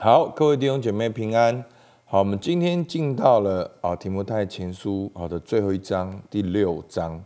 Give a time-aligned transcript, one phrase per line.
[0.00, 1.64] 好，各位弟兄姐妹平安。
[2.04, 7.20] 好，我们今天进到了啊提摩太前书好的最后一章第六章。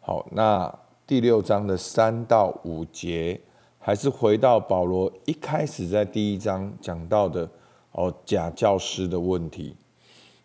[0.00, 0.68] 好，那
[1.06, 3.40] 第六章的三到五节，
[3.78, 7.48] 还是回到保罗一开始在第一章讲到的
[7.92, 9.76] 哦假教师的问题。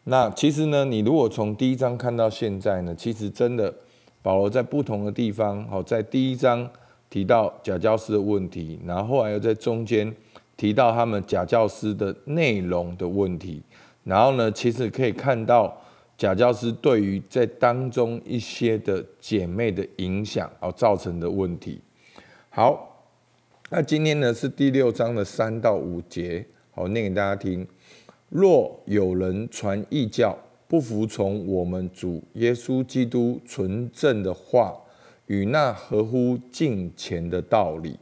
[0.03, 3.73] 那其实呢，你如果从第一章看到现在呢，其实真的
[4.21, 6.69] 保罗在不同的地方，好，在第一章
[7.09, 10.15] 提到假教师的问题，然后后来又在中间。
[10.55, 13.61] 提到他们假教师的内容的问题，
[14.03, 15.81] 然后呢，其实可以看到
[16.17, 21.81] 假教师对于在当中一些的姐妹的影响而造成的问题。
[22.49, 23.07] 好，
[23.71, 27.67] 那今天呢是第六章的三到五节，好念给大家听。
[28.29, 34.75] 若有人传异教，不服从我们主耶稣基督纯正的话，
[35.27, 37.97] 与那合乎敬虔的道理。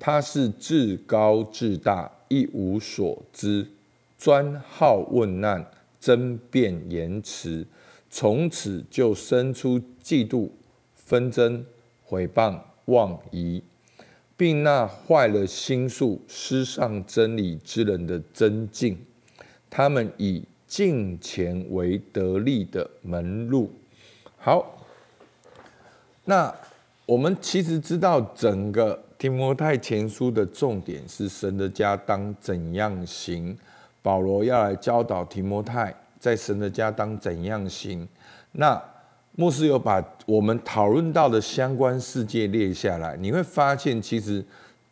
[0.00, 3.66] 他是至高至大，一无所知，
[4.16, 7.66] 专好问难，争辩言辞，
[8.08, 10.50] 从此就生出嫉妒、
[10.94, 11.66] 纷争、
[12.04, 13.60] 毁谤、妄疑，
[14.36, 18.96] 并那坏了心术、失上真理之人的真境。
[19.68, 23.72] 他们以敬钱为得利的门路。
[24.36, 24.86] 好，
[26.24, 26.54] 那
[27.04, 29.06] 我们其实知道整个。
[29.18, 33.58] 提摩太前书的重点是神的家当怎样行，
[34.00, 38.06] 保罗要来教导提摩太在神的家当怎样行。
[38.52, 38.80] 那
[39.34, 44.44] 牧师有把我们讨论到的相关事件列下来，你会发现其实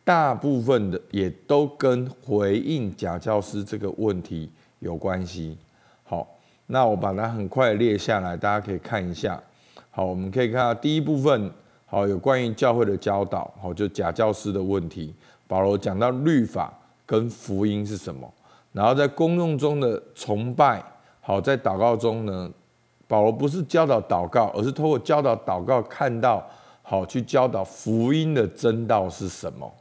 [0.03, 5.57] 大部分的也都跟回应假教师这个问题有关系。
[6.03, 6.27] 好，
[6.65, 9.41] 那我把它很快列下来，大家可以看一下。
[9.89, 11.49] 好，我们可以看到第一部分。
[11.89, 15.15] 好，有关于教会的教导，好，就假教师的问题。
[15.47, 18.29] 保罗讲到律法跟福音是什么，
[18.73, 20.83] 然后在公众中的崇拜，
[21.21, 22.51] 好，在祷告中呢，
[23.07, 26.45] 保罗不是教导祷告，而是通过教导祷告，看到
[26.81, 29.73] 好去教导福音的真道是什么。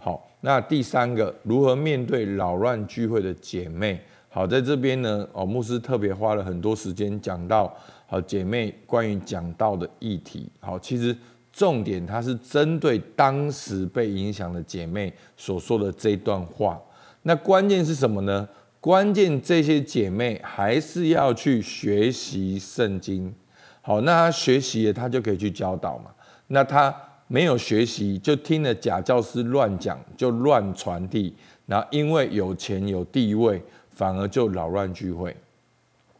[0.00, 4.00] 好，那第三个，如何面对扰乱聚会的姐妹？
[4.28, 7.72] 好，在这边呢，哦，牧师特别花了很多时间讲到
[8.08, 10.50] 好姐妹关于讲道的议题。
[10.58, 11.16] 好，其实。
[11.52, 16.80] 重点，它是针对当时被影响的姐妹所说的这段话。
[17.24, 18.48] 那关键是什么呢？
[18.80, 23.32] 关键这些姐妹还是要去学习圣经。
[23.82, 26.10] 好，那她学习了，她就可以去教导嘛。
[26.46, 26.92] 那她
[27.28, 31.34] 没有学习，就听了假教师乱讲，就乱传递。
[31.66, 35.36] 然后因为有钱有地位，反而就扰乱聚会。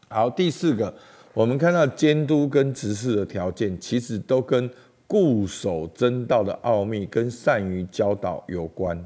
[0.09, 0.93] 好，第四个，
[1.33, 4.69] 我们看到监督跟执事的条件，其实都跟。
[5.13, 8.99] 固守真道的奥秘跟善于教导有关，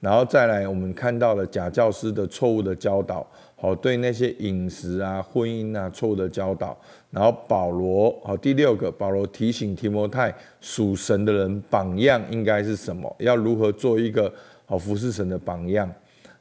[0.00, 6.76] 然后再来，我们看到了假教师的错误的教导，好对那些饮食啊、婚姻啊错误的教导，
[7.10, 10.30] 然后保罗好第六个，保罗提醒提摩太
[10.60, 14.30] 属神的人榜样应该是什么，要如何做一个
[14.66, 15.90] 好服侍神的榜样，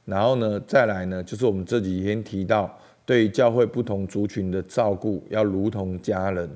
[0.04, 2.70] 然后呢，再来呢，就是我们这几天提到
[3.06, 6.50] 对教会不同族群的照顾要如同家人。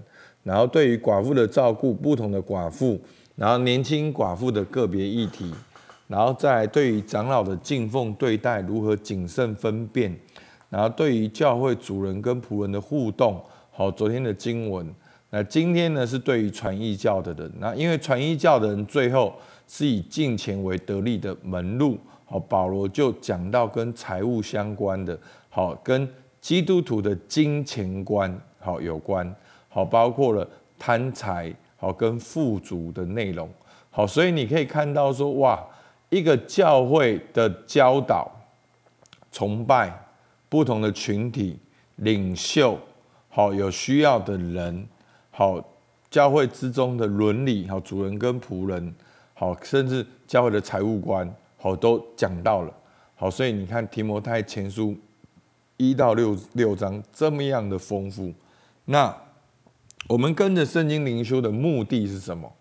[0.49, 2.99] 然后对于寡妇的照顾，不同的寡妇，
[3.35, 5.53] 然后年轻寡妇的个别议题，
[6.07, 10.11] 然后再对于长老的敬奉对待如何谨慎分辨，
[10.67, 13.39] 然后对于教会主人跟仆人的互动，
[13.69, 14.91] 好，昨天的经文，
[15.29, 19.31] 那今天呢是对于传义教的人，那因为传义教的人最后
[19.67, 21.95] 是以敬钱为得利的门路，
[22.25, 25.15] 好，保罗就讲到跟财务相关的，
[25.49, 26.09] 好，跟
[26.41, 29.31] 基督徒的金钱观好有关。
[29.71, 30.47] 好，包括了
[30.79, 33.47] 贪财，好跟富足的内容，
[33.91, 35.63] 好，所以你可以看到说，哇，
[36.09, 38.29] 一个教会的教导、
[39.31, 39.93] 崇拜
[40.49, 41.59] 不同的群体、
[41.97, 42.79] 领袖，
[43.29, 44.87] 好有需要的人，
[45.29, 45.63] 好
[46.09, 48.95] 教会之中的伦理，好主人跟仆人，
[49.35, 52.73] 好甚至教会的财务官，好都讲到了，
[53.15, 54.97] 好，所以你看提摩太前书
[55.77, 58.33] 一到六六章这么样的丰富，
[58.85, 59.15] 那。
[60.09, 62.51] 我们跟着圣经灵修的目的是什么？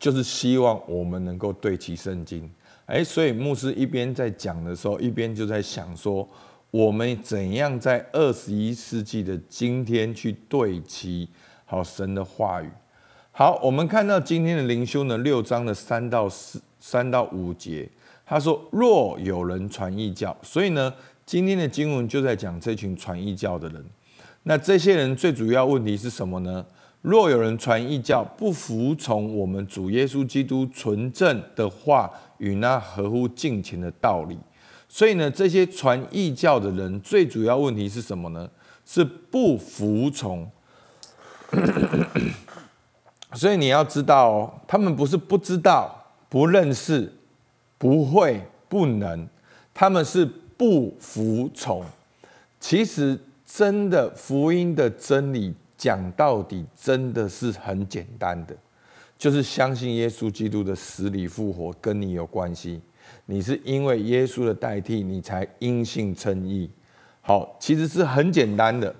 [0.00, 2.50] 就是希望我们能够对齐圣经。
[2.86, 6.28] 哎，所以牧师一边在讲的时候，一边就在想说，
[6.72, 11.28] 我们怎样在二十一世纪的今天去对齐
[11.66, 12.68] 好神的话语。
[13.30, 17.88] 好，我们看到今天的灵修呢，六章的三到四、三到五节，
[18.26, 20.92] 他说：“若有人传异教，所以呢，
[21.24, 23.84] 今天的经文就在讲这群传异教的人。
[24.42, 26.66] 那这些人最主要问题是什么呢？”
[27.00, 34.36] 若有人传异教，不服从我们主耶稣基督纯正的话与那合乎敬虔的道理，
[34.88, 38.50] 所以呢，这些传异教的人最主要问题是什么呢？
[38.84, 40.50] 是不服从。
[43.34, 47.12] 所以你要知道哦，他们不是不知道、不认识、
[47.76, 49.28] 不会、不能，
[49.72, 50.24] 他们是
[50.56, 51.84] 不服从。
[52.58, 58.54] 其实真的福音的真理讲到底，真的是很简单的，
[59.16, 62.80] 就是相信耶稣基督的死里复活跟你有关系。
[63.24, 66.68] 你是因为耶稣的代替，你才因信称义。
[67.22, 68.94] 好，其实是很简单的，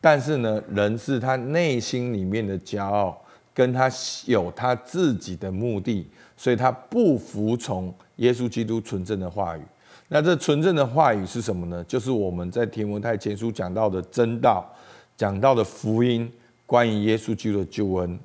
[0.00, 3.20] 但是呢，人是他内心里面的骄傲，
[3.52, 3.90] 跟他
[4.26, 6.06] 有他自己的目的，
[6.36, 9.62] 所以他不服从耶稣基督纯正的话语。
[10.08, 11.82] 那这纯正的话语是什么呢？
[11.84, 14.70] 就是我们在提摩太前书讲到的真道，
[15.16, 16.30] 讲到的福音，
[16.66, 18.18] 关于耶稣基督的救恩。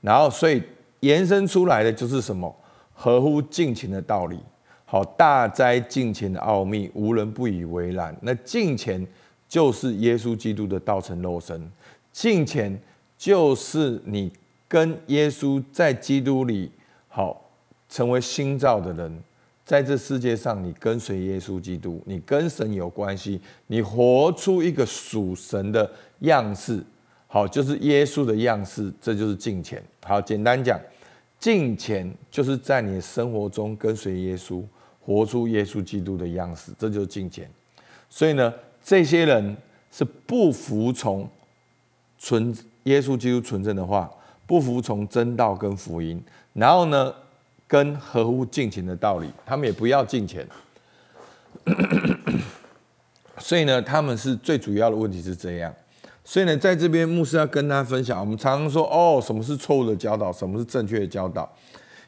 [0.00, 0.62] 然后，所以
[1.00, 2.54] 延伸出来的就是什么？
[2.92, 4.38] 合乎敬虔的道理。
[4.84, 8.16] 好，大哉敬虔的奥秘，无人不以为然。
[8.22, 9.04] 那敬虔
[9.48, 11.70] 就是耶稣基督的道成肉身，
[12.12, 12.80] 敬虔
[13.18, 14.32] 就是你
[14.68, 16.70] 跟耶稣在基督里
[17.08, 17.50] 好
[17.88, 19.22] 成为新造的人，
[19.66, 25.90] 在这世界上你跟随耶稣基督，你跟神有关系，你活出一个属神的
[26.20, 26.82] 样式，
[27.26, 29.82] 好，就是耶稣的样式，这就是敬虔。
[30.04, 30.80] 好，简单讲，
[31.38, 34.62] 敬虔就是在你生活中跟随耶稣。
[35.00, 37.48] 活出耶稣基督的样式，这就是敬虔。
[38.10, 38.52] 所以呢，
[38.82, 39.56] 这些人
[39.92, 41.30] 是不服从
[42.18, 42.52] 纯
[42.82, 44.10] 耶稣基督纯正的话，
[44.48, 46.20] 不服从真道跟福音，
[46.54, 47.14] 然后呢，
[47.66, 50.46] 跟合乎敬虔的道理，他们也不要敬虔。
[53.38, 55.74] 所以呢，他们是最主要的问题是这样。
[56.24, 61.48] 所以呢，在这边牧师要跟大家分享，我们常常说哦，什么是错误的教导，什么是正确的教导。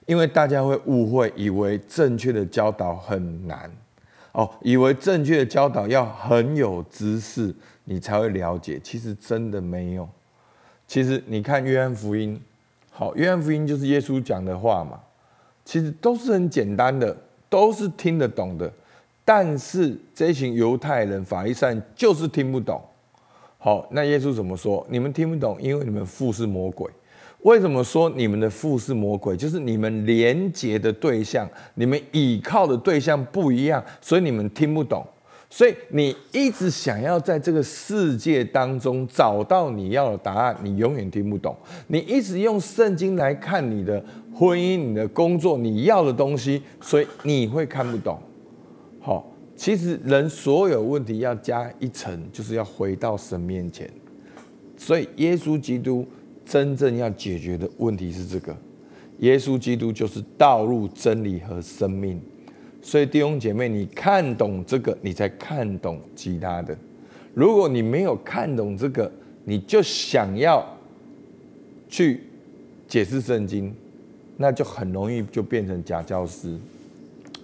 [0.06, 3.70] 因为大家会误会，以为正确的教导很难
[4.32, 8.80] 哦，以为正确的教导要很有知识，你才会了解。
[8.82, 10.08] 其实真的没有。
[10.86, 12.40] 其实你看约翰福音，
[12.90, 14.98] 好，约翰福音就是耶稣讲的话嘛，
[15.68, 17.14] 其实都是很简单的，
[17.50, 18.72] 都是听得懂的。
[19.22, 22.80] 但是这群犹太人法利赛就是听不懂。
[23.58, 24.86] 好，那耶稣怎么说？
[24.88, 26.90] 你们听不懂，因为你们父是魔鬼。
[27.40, 29.36] 为什么说你们的父是魔鬼？
[29.36, 35.06] 就是你们连接的对象，你们倚靠的对象不一样，所以你们听不懂。
[35.50, 41.56] 所以你一直想要在这个世界当中找到你要的答案，你永远听不懂。
[41.86, 44.02] 你一直用圣经来看你的
[44.34, 48.18] 婚姻、你的工作、你要的东西，所以你会看不懂。
[49.00, 53.90] 好，其实人所有问题要加一层，就是要回到神面前。
[54.76, 56.06] 所以耶稣基督。
[56.50, 58.56] 真正要解决的问题是这个，
[59.18, 62.18] 耶稣基督就是道路、真理和生命。
[62.88, 66.74] 所以弟兄姐妹，你看懂这个，你才看懂其他的。
[67.34, 69.12] 如果你没有看懂这个，
[69.44, 70.66] 你就想要
[71.86, 72.22] 去
[72.88, 73.74] 解释圣经，
[74.38, 76.56] 那就很容易就变成假教师，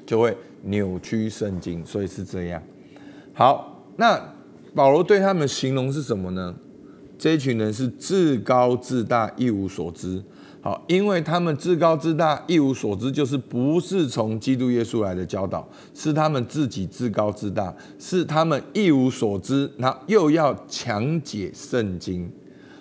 [0.06, 1.84] 就会扭曲圣经。
[1.84, 2.62] 所以是这样。
[3.34, 4.18] 好，那
[4.74, 6.54] 保罗对他们形容是什么呢？
[7.18, 10.22] 这一群人是自高自大，一无所知。
[10.64, 22.32] 好，因为他们自高自大，一无所知，就是不是从基督耶稣来的教导，是他们自己自高自大，是他们一无所知，那又要强解圣经。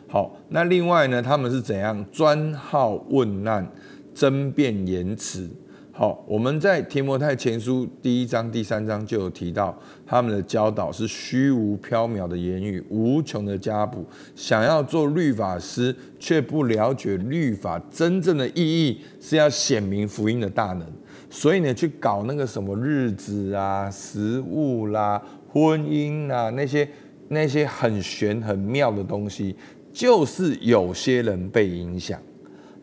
[0.07, 3.69] 好，那另外呢，他们是怎样专好问难，
[4.15, 5.49] 争辩言辞。
[5.95, 14.03] 好，我们在提摩太前书第一章、第三章就有提到，他们的教导是虚无缥缈的言语，无穷的家谱，
[14.35, 20.87] 想要做律法师，却不了解律法真正的意义，是要显明福音的大能。
[21.29, 26.89] 所以呢，去搞那个什么日子啊、食物啦、婚姻啊那些
[27.27, 29.55] 那些很玄很妙的东西，
[29.93, 32.19] 就是有些人被影响。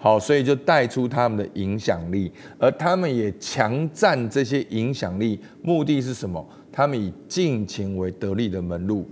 [0.03, 6.43] 好，所以就带出他们的影响力，而他们也强占这些影响力，目的是什么？
[6.73, 9.07] 他们以尽情为得力的门路。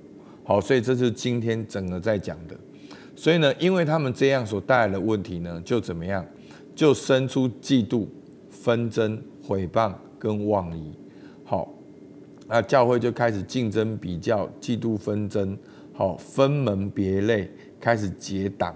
[0.44, 2.56] 好，所以这是今天整个在讲的。
[3.14, 6.24] 所以呢，因为他们这样所带来的问题呢，就怎么样？
[6.74, 8.06] 就生出嫉妒、
[8.48, 10.90] 纷争、毁谤跟妄疑。
[11.44, 11.70] 好，
[12.46, 15.54] 那教会就开始竞争、比较、嫉妒、纷争。
[15.92, 18.74] 好，分门别类，开始结党。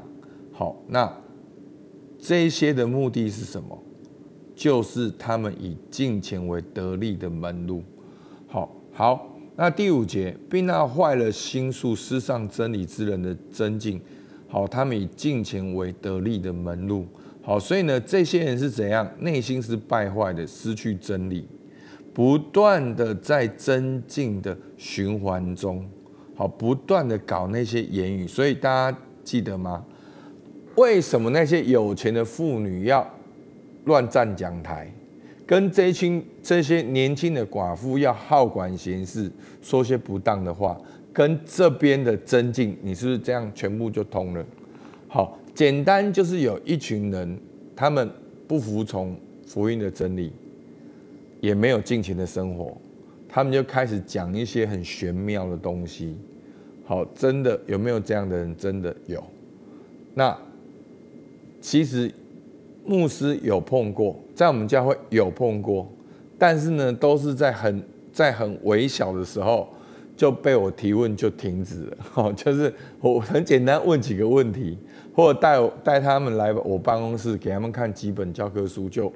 [0.53, 1.11] 好，那。
[2.23, 3.77] 这些的目的是什么？
[4.55, 7.83] 就是他们以金钱为得利的门路。
[8.47, 14.01] 好好，那第五节，并那坏了心术、失上真理之人的真境。
[14.47, 17.05] 好，他们以金钱为得利的门路。
[17.43, 19.11] 好，所以呢，这些人是怎样？
[19.19, 21.49] 内心是败坏的，失去真理，
[22.15, 25.85] 不断的在增进的循环中，
[26.37, 29.85] 好，不断的搞那些言语，所以大家记得吗？
[30.77, 33.07] 为什么那些有钱的妇女要
[33.85, 34.91] 乱站讲台，
[35.47, 40.81] 跟这群这些年轻的寡妇要好管闲事，说些不当的话，
[41.13, 44.45] 跟这边的增进，你是不是这样全部就通了？
[45.09, 47.39] 好，简单就是有一群人，
[47.77, 48.11] 他们
[48.49, 49.15] 不服从
[49.47, 50.33] 福音的真理，
[51.41, 52.75] 也没有尽情的生活，
[53.29, 56.17] 他们就开始讲一些很玄妙的东西。
[56.85, 58.57] 好，真的有没有这样的人？
[58.57, 59.23] 真的有。
[60.15, 60.37] 那
[61.63, 62.13] 其实
[62.85, 65.91] 牧师有碰过，在我们教会有碰过，
[66.37, 69.67] 但是呢，都是在很在很微小的时候
[70.15, 71.97] 就被我提问就停止了。
[72.17, 74.77] 哦，就是我很简单问几个问题。
[75.15, 79.13] 或者带带他们来我办公室，给他们看几本教科书，就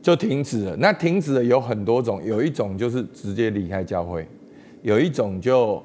[0.00, 0.74] 就停止了。
[0.78, 4.26] 那停止了有很多种，有一种就是直接离开教会，
[4.80, 5.82] 有一种就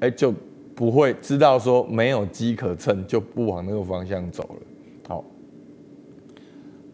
[0.00, 0.32] 哎就
[0.74, 4.66] 不会知道说没有机可乘，就不往那个方向走了。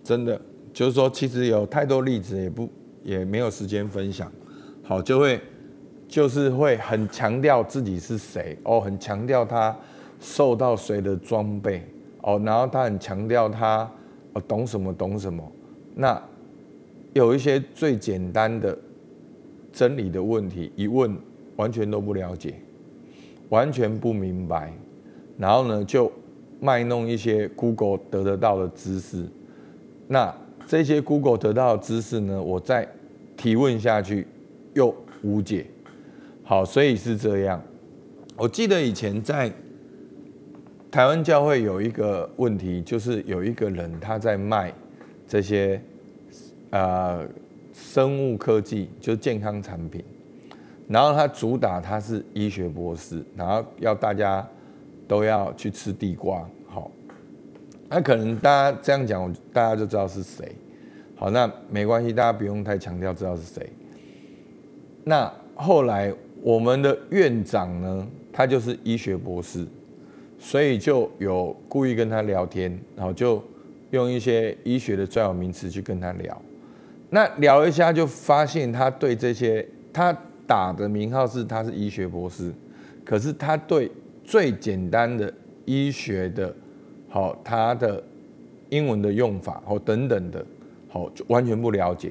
[0.05, 0.41] 真的
[0.73, 2.69] 就是说，其实有太多例子，也不
[3.03, 4.31] 也没有时间分享。
[4.85, 5.41] 好，就会
[6.07, 9.77] 就是会很强调自己是谁哦，很强调他。
[10.21, 11.83] 受到谁的装备
[12.23, 12.41] 哦？
[12.43, 13.91] 然后他很强调他
[14.33, 15.53] 哦懂什么懂什么。
[15.95, 16.23] 那
[17.13, 18.79] 有一些最简单的
[19.71, 21.15] 真理的问题，一问
[21.57, 22.55] 完全都不了解，
[23.51, 24.73] 完全不明白。
[25.37, 26.11] 然后呢，就
[26.59, 29.27] 卖弄一些 Google 得得到的知识。
[30.09, 30.35] 那
[30.67, 32.89] 这些 Google 得到的知识呢，我再
[33.37, 34.27] 提问下去
[34.75, 35.67] 又无解。
[36.43, 37.63] 好，所以是这样。
[38.37, 39.53] 我记得以前在。
[40.91, 44.73] 台湾教会有一个问题，就是有一个人他在卖
[45.27, 45.83] 这些
[46.71, 47.27] 呃
[47.73, 50.05] 生物科技，就健康产品，
[50.87, 54.49] 然后他主打他是医学博士，然后要大家
[55.09, 56.49] 都要去吃地瓜，
[57.95, 60.51] 那可能大家这样讲，大家就知道是谁，
[61.15, 63.71] 好，那没关系，大家不用太强调知道是谁。
[65.05, 69.65] 那后来我们的院长呢，他就是医学博士。
[70.37, 73.43] 所以就有故意跟他聊天，然后就
[73.93, 76.43] 用一些医学的专有名词去跟他聊。
[77.09, 80.15] 那聊一下就发现他对这些，他
[80.47, 82.53] 打的名号是他是医学博士，
[83.07, 83.91] 可是他对
[84.23, 85.33] 最简单的
[85.65, 86.55] 医学的，
[87.15, 88.03] 好他的
[88.71, 90.45] 英文的用法或等等的，
[90.89, 92.11] 好完全不了解。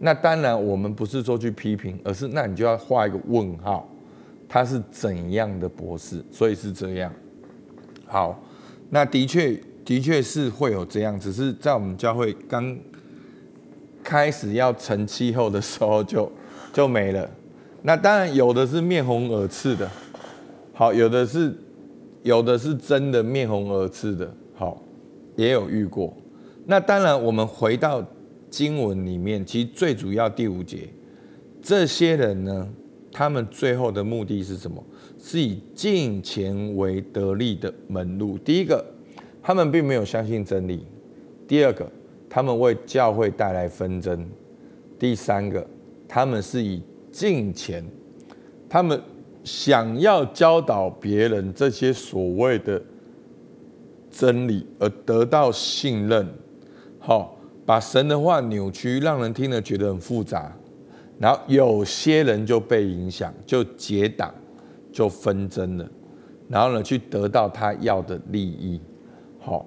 [0.00, 3.88] 那当然我们不是说去批评，而是那你就要画一个问号，
[4.48, 6.24] 他是怎样的博士？
[6.32, 7.12] 所以是这样。
[8.04, 8.42] 好，
[8.90, 12.76] 那的确的确是会有这样，只是在我们教会刚
[14.02, 16.28] 开始要成气候的时候就
[16.74, 17.30] 就没了。
[17.82, 19.88] 那当然有的是面红耳赤的，
[20.72, 21.56] 好，有的是
[22.26, 24.82] 有的是真的面红耳赤的，好，
[25.36, 26.12] 也有遇过。
[26.64, 28.04] 那当然我们回到
[28.50, 30.88] 经文里面，其实最主要第五节，
[31.62, 32.68] 这些人呢，
[33.12, 34.82] 他们最后的目的是什么？
[35.20, 38.36] 是以金钱为得利的门路。
[38.38, 38.84] 第一个，
[39.40, 40.80] 他们并没有相信真理；
[41.46, 41.88] 第二个，
[42.28, 44.18] 他们为教会带来纷争；
[44.98, 45.64] 第三个，
[46.08, 47.84] 他们是以金钱，
[48.68, 49.00] 他们
[49.46, 52.82] 想要教导别人这些所谓的
[54.10, 56.28] 真理，而得到信任。
[56.98, 60.54] 好，把神的话扭曲，让人听了觉得很复杂，
[61.18, 64.34] 然后有些人就被影响，就结党。
[64.92, 65.86] 就纷争了，
[66.48, 68.80] 然后呢，去得到他要的利益，
[69.38, 69.66] 好，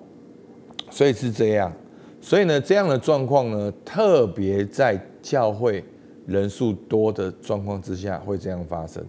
[0.89, 1.71] 所以是这样，
[2.19, 5.86] 所以呢，这样的状况呢，特别在教会
[6.25, 9.05] 人数多的状况之下会这样发生，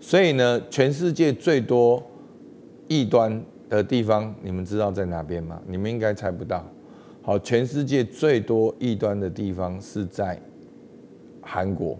[0.00, 2.02] 所以呢，全世界最多
[2.88, 5.60] 异端的地方，你们知道在哪边吗？
[5.66, 6.64] 你们应该猜不到。
[7.22, 10.40] 好，全世界最多异端的地方是在
[11.40, 11.98] 韩国，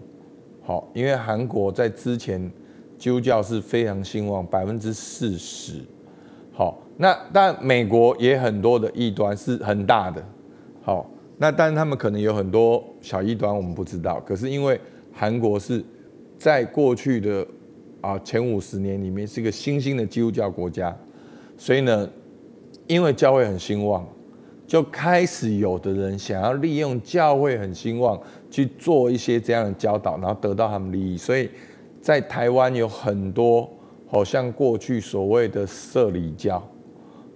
[0.62, 2.50] 好，因为韩国在之前。
[2.98, 5.82] 基督教是非常兴旺，百分之四十。
[6.50, 10.24] 好，那但美国也很多的异端是很大的。
[10.82, 14.18] 好，那但他们可能有很多小异端，我们不知道。
[14.20, 14.80] 可是因为
[15.12, 15.84] 韩国是
[16.38, 17.46] 在过去的
[18.06, 20.96] 啊前五十年里面是一个新兴的基督教国家，
[21.56, 22.08] 所以呢，
[22.86, 24.06] 因为教会很兴旺，
[24.66, 28.20] 就开始有的人想要利用教会很兴旺
[28.50, 31.50] 去做一些这样的教导，然后得到他们利益，所以。
[31.98, 33.68] 在台湾有很多，
[34.06, 36.62] 好像过去所谓的社理教，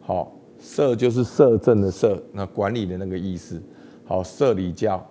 [0.01, 3.61] 好社就是社政的社，那管理的那个意思，
[4.05, 5.05] 好社理教，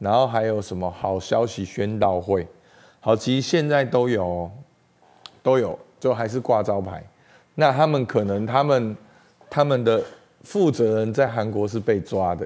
[0.00, 2.44] 然后还有什么好消息宣导会，
[2.98, 4.50] 好，其实现在都有，
[5.44, 7.04] 都有，就还是挂招牌。
[7.54, 8.96] 那他们可能他们
[9.48, 10.02] 他们的
[10.42, 12.44] 负责人在韩国是被抓的，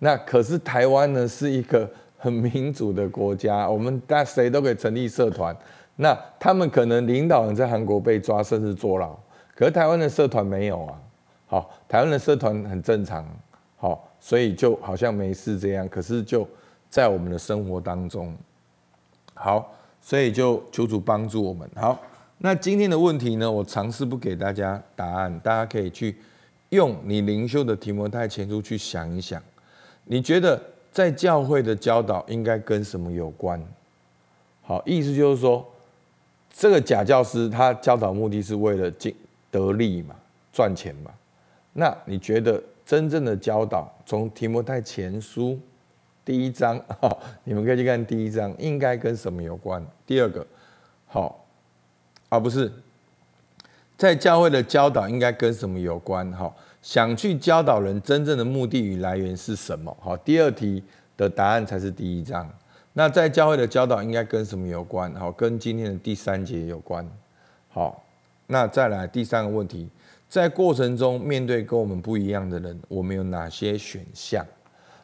[0.00, 5.56] 那可是台湾呢是一个很民主的国家，我们大谁都可以成立社团。
[5.96, 9.14] 那他们可能领导人在韩国被抓，甚至坐牢，
[9.54, 10.98] 可是台湾的社团没有啊。
[11.46, 13.24] 好，台湾的社团很正常，
[13.76, 15.86] 好，所以就好像没事这样。
[15.86, 16.48] 可是就
[16.88, 18.34] 在我们的生活当中，
[19.34, 19.70] 好，
[20.00, 21.70] 所以就求主帮助我们。
[21.76, 21.98] 好，
[22.38, 26.16] 那今天的问题呢，我尝试不给大家答案，大家可以去
[26.70, 29.40] 用你灵修的提摩太前书去想一想，
[30.04, 30.60] 你觉得
[30.90, 33.62] 在教会的教导应该跟什么有关？
[34.62, 35.64] 好，意思就是说，
[36.52, 39.14] 这个假教师他教导目的是为了进
[39.50, 40.14] 得利嘛，
[40.52, 41.10] 赚钱嘛。
[41.72, 45.58] 那你觉得真正的教导，从提摩太前书
[46.24, 49.84] 第一章，哈，你们可以去看第一章，应该跟什么有关？
[50.06, 50.46] 第二个，
[51.06, 51.41] 好，
[52.32, 52.72] 而不是
[53.98, 56.32] 在教会的教导应该跟什么有关？
[56.32, 59.94] 哈，想去教导人真正的目的与来源是什么？
[60.00, 60.82] 好，第二题
[61.14, 62.50] 的答案才是第一章。
[62.94, 65.14] 那在教会的教导应该跟什么有关？
[65.14, 67.06] 好，跟今天的第三节有关。
[67.68, 68.02] 好，
[68.46, 69.90] 那再来第三个问题。
[70.26, 74.42] 在过程中，面对跟我们不一样的人，我们有哪些选项？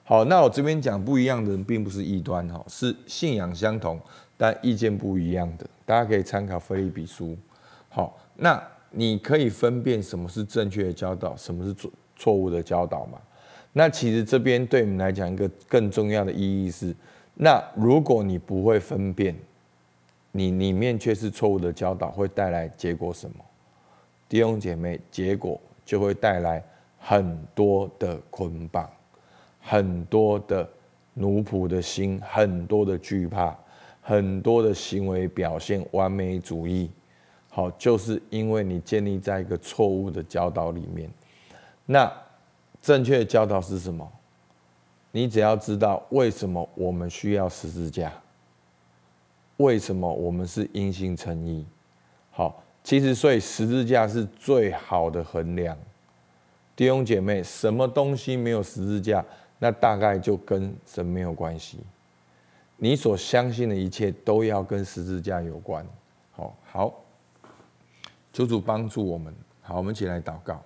[0.03, 4.01] 好，那我这边讲不一样的人，并不是异端哈，是信仰相同
[4.39, 5.67] 但意见不一样的。
[5.85, 7.27] 大家可以参考《菲利比书》。
[7.91, 13.19] 好，那你可以分辨什么是正确的教导，什么是错错误的教导吗？
[13.75, 16.95] 那其实这边对你们来讲，一个更重要的意义是：
[17.35, 19.37] 那如果你不会分辨，
[20.33, 23.37] 你里面却是错误的教导，会带来结果什么？
[24.29, 26.63] 弟兄姐妹，结果就会带来
[26.99, 28.91] 很多的捆绑，
[29.61, 30.69] 很多的
[31.15, 33.57] 奴仆的心，很多的惧怕，
[34.09, 36.91] 很多的行为表现完美主义。
[37.51, 41.11] 好，就是因为你建立在一个错误的教导里面。
[41.85, 42.11] 那
[42.81, 44.11] 正确的教导是什么？
[45.13, 48.11] 你只要知道为什么我们需要十字架，
[49.59, 51.67] 为什么我们是因信称义。
[52.31, 52.65] 好。
[52.85, 55.77] 其实，所以十字架是最好的衡量。
[56.75, 59.23] 弟兄姐妹，什么东西没有十字架，
[59.59, 61.81] 那大概就跟神没有关系。
[62.79, 65.85] 你所相信的一切都要跟十字架有关。
[66.33, 67.05] 好，好，
[68.33, 69.35] 求主帮助我们。
[69.61, 70.63] 好，我们一起来祷告。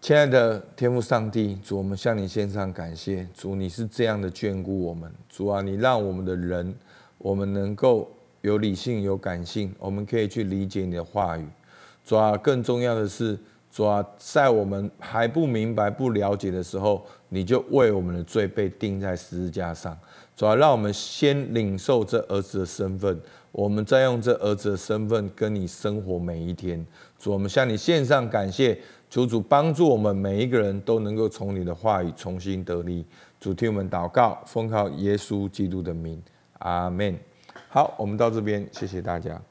[0.00, 3.28] 亲爱的天父上帝，主，我们向你献上感谢。
[3.34, 5.12] 主，你是这样的眷顾我们。
[5.28, 6.74] 主啊，你让我们的人，
[7.18, 8.10] 我们能够。
[8.42, 11.44] 有理性，有感性，我们可以去理解你的话语。
[12.04, 13.36] 主啊，更重要的是，
[13.68, 19.98] 主啊，在我们还不明白、不了解的时候，你就为我们的罪被钉在十字架上。
[20.38, 23.20] 主要，让我们先领受这儿子的身份，
[23.50, 26.86] 我们再用这儿子的身份跟你生活每一天。
[27.18, 28.78] 主，我们向你献上感谢，
[29.10, 33.04] 求主帮助我们每一个人都能够从你的话语重新得力。
[33.40, 36.22] 主，听我们祷告，奉靠耶稣基督的名，
[36.60, 37.18] 阿门。
[37.68, 39.42] 好，我们到这边，谢谢大家。